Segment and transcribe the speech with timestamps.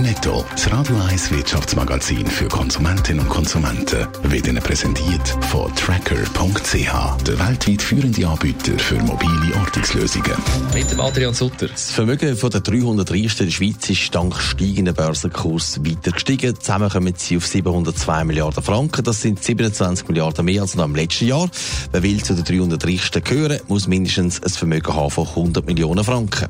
[0.00, 7.38] Netto, das Radio 1 Wirtschaftsmagazin für Konsumentinnen und Konsumenten, wird Ihnen präsentiert von Tracker.ch, der
[7.38, 10.32] weltweit führende Anbieter für mobile Ortungslösungen.
[10.72, 11.66] Mit dem Adrian Sutter.
[11.66, 16.54] Das Vermögen von der 300 Reichsten der Schweiz ist dank steigenden Börsenkurs weiter gestiegen.
[16.60, 19.04] Zusammen kommen sie auf 702 Milliarden Franken.
[19.04, 21.50] Das sind 27 Milliarden mehr als noch im letzten Jahr.
[21.90, 26.04] Wer will zu den 300 Reichsten gehören, muss mindestens ein Vermögen haben von 100 Millionen
[26.04, 26.48] Franken.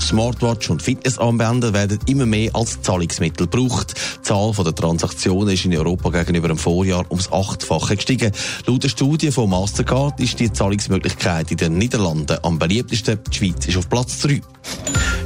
[0.00, 3.94] Smartwatch und Fitnessarmbänder werden immer mehr als Zahlungsmittel gebraucht.
[3.94, 8.32] Die Zahl der Transaktionen ist in Europa gegenüber dem Vorjahr ums Achtfache gestiegen.
[8.66, 13.18] Laut der Studie von Mastercard ist die Zahlungsmöglichkeit in den Niederlanden am beliebtesten.
[13.30, 14.40] Die Schweiz ist auf Platz 3.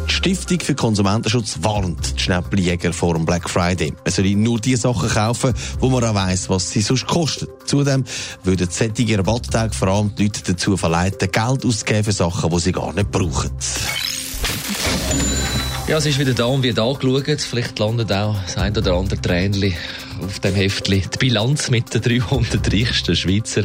[0.09, 3.93] Die Stiftung für Konsumentenschutz warnt die Schnäppeljäger vor dem Black Friday.
[4.05, 7.49] Man soll nur die Sachen kaufen, wo man auch weiss, was sie sonst kosten.
[7.65, 8.05] Zudem
[8.45, 12.73] würden solche Rabatttage vor allem die Leute dazu verleiten, Geld auszugeben für Sachen, die sie
[12.73, 13.51] gar nicht brauchen.
[15.93, 17.43] Ja, es ist wieder da und wird angeschaut.
[17.43, 19.75] Vielleicht landet auch das ein oder andere Tränchen
[20.25, 21.03] auf dem Heftli.
[21.03, 23.65] Die Bilanz mit den 300 reichsten Schweizer.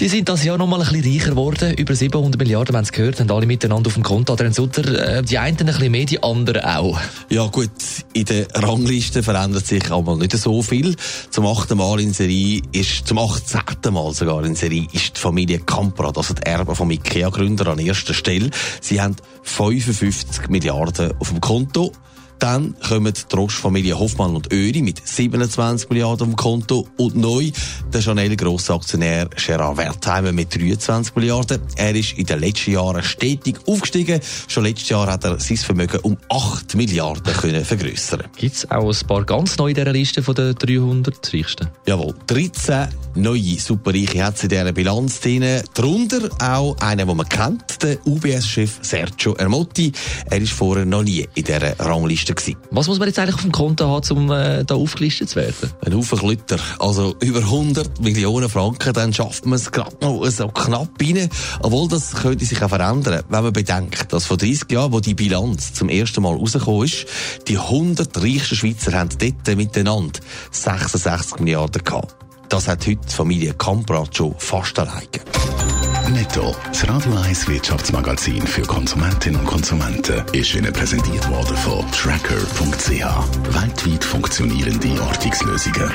[0.00, 1.74] Die sind das Jahr noch mal ein bisschen reicher geworden.
[1.74, 4.32] Über 700 Milliarden, wenn es gehört, haben alle miteinander auf dem Konto.
[4.32, 6.98] Adrian Sutter, äh, die einen ein bisschen mehr, die anderen auch.
[7.30, 7.70] Ja gut,
[8.12, 10.96] in der Rangliste verändert sich aber nicht so viel.
[11.30, 13.60] Zum achten Mal in Serie ist, zum 18.
[13.92, 18.14] Mal sogar in Serie ist die Familie Kamprad, also die Erbe vom IKEA-Gründer an erster
[18.14, 18.50] Stelle.
[18.80, 19.14] Sie haben
[19.44, 21.92] 55 Milliarden auf dem Konto.
[22.38, 27.50] Dann kommen die Roche-Familie Hoffmann und Öri mit 27 Milliarden auf dem Konto und neu
[27.92, 31.60] der Chanel-Grossaktionär Gerard Wertheimer mit 23 Milliarden.
[31.76, 34.20] Er ist in den letzten Jahren stetig aufgestiegen.
[34.48, 38.24] Schon letztes Jahr hat er sein Vermögen um 8 Milliarden können vergrößern.
[38.36, 41.68] Gibt es auch ein paar ganz neu in dieser Liste von den 300 Reichsten?
[41.86, 45.44] Jawohl, 13 neue Superreiche hat es in dieser Bilanz drin.
[45.74, 49.92] Darunter auch einen, den man kennt, der UBS-Chef Sergio Ermotti.
[50.30, 52.56] Er ist vorher noch nie in dieser Rangliste gewesen.
[52.70, 55.70] Was muss man jetzt eigentlich auf dem Konto haben, um äh, da aufgelistet zu werden?
[55.84, 60.48] Ein Haufen Klütter, also über 100 Millionen Franken, dann schafft man es gerade noch so
[60.48, 61.28] knapp rein.
[61.60, 65.14] Obwohl, das könnte sich auch verändern, wenn man bedenkt, dass vor 30 Jahren, wo die
[65.14, 67.06] Bilanz zum ersten Mal rausgekommen ist,
[67.48, 70.20] die 100 reichsten Schweizer haben dort miteinander
[70.50, 72.23] 66 Milliarden gehabt.
[72.54, 75.08] Das hat heute die Familie Kamprad schon fast alleine.
[76.12, 82.90] Netto, das Radio 1 Wirtschaftsmagazin für Konsumentinnen und Konsumenten, ist Ihnen präsentiert worden von Tracker.ch.
[82.90, 85.90] Weltweit funktionierende Ortungslösungen.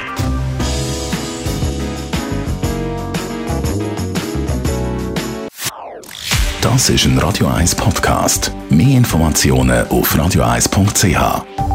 [6.59, 8.51] Das ist ein Radio 1 Podcast.
[8.69, 11.68] Mehr Informationen auf radio1.ch.